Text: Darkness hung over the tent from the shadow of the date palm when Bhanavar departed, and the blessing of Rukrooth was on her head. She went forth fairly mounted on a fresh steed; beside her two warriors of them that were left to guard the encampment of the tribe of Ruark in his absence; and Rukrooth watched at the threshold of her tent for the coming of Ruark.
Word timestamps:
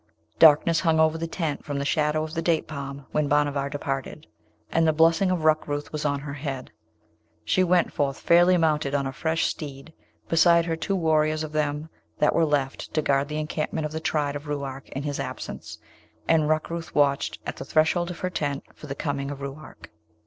Darkness 0.39 0.79
hung 0.79 0.99
over 0.99 1.15
the 1.15 1.27
tent 1.27 1.63
from 1.63 1.77
the 1.77 1.85
shadow 1.85 2.23
of 2.23 2.33
the 2.33 2.41
date 2.41 2.67
palm 2.67 3.05
when 3.11 3.27
Bhanavar 3.29 3.69
departed, 3.69 4.25
and 4.71 4.87
the 4.87 4.91
blessing 4.93 5.29
of 5.29 5.43
Rukrooth 5.43 5.91
was 5.91 6.05
on 6.05 6.21
her 6.21 6.33
head. 6.33 6.71
She 7.45 7.63
went 7.63 7.93
forth 7.93 8.19
fairly 8.19 8.57
mounted 8.57 8.95
on 8.95 9.05
a 9.05 9.13
fresh 9.13 9.45
steed; 9.45 9.93
beside 10.27 10.65
her 10.65 10.75
two 10.75 10.95
warriors 10.95 11.43
of 11.43 11.51
them 11.51 11.87
that 12.17 12.33
were 12.33 12.45
left 12.45 12.91
to 12.95 13.03
guard 13.03 13.27
the 13.27 13.37
encampment 13.37 13.85
of 13.85 13.91
the 13.91 13.99
tribe 13.99 14.35
of 14.35 14.47
Ruark 14.47 14.89
in 14.89 15.03
his 15.03 15.19
absence; 15.19 15.77
and 16.27 16.49
Rukrooth 16.49 16.95
watched 16.95 17.37
at 17.45 17.57
the 17.57 17.63
threshold 17.65 18.09
of 18.09 18.21
her 18.21 18.31
tent 18.31 18.63
for 18.73 18.87
the 18.87 18.95
coming 18.95 19.29
of 19.29 19.39
Ruark. 19.39 19.91